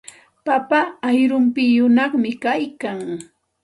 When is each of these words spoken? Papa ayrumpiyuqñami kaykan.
Papa 0.45 0.79
ayrumpiyuqñami 1.09 2.31
kaykan. 2.43 2.99